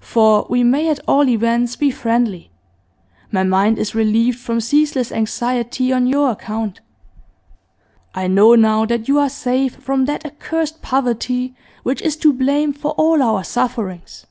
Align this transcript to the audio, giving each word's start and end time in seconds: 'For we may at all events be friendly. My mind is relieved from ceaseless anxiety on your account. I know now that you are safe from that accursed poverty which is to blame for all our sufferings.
'For 0.00 0.46
we 0.50 0.62
may 0.62 0.90
at 0.90 1.00
all 1.08 1.26
events 1.30 1.76
be 1.76 1.90
friendly. 1.90 2.50
My 3.30 3.42
mind 3.42 3.78
is 3.78 3.94
relieved 3.94 4.38
from 4.38 4.60
ceaseless 4.60 5.10
anxiety 5.10 5.90
on 5.94 6.06
your 6.06 6.30
account. 6.30 6.82
I 8.14 8.26
know 8.28 8.54
now 8.54 8.84
that 8.84 9.08
you 9.08 9.18
are 9.18 9.30
safe 9.30 9.76
from 9.76 10.04
that 10.04 10.26
accursed 10.26 10.82
poverty 10.82 11.54
which 11.84 12.02
is 12.02 12.16
to 12.16 12.34
blame 12.34 12.74
for 12.74 12.90
all 12.98 13.22
our 13.22 13.42
sufferings. 13.44 14.26